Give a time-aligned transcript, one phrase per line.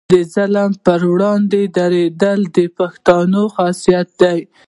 [0.11, 4.39] د ظالم پر وړاندې دریدل د پښتون خصلت دی.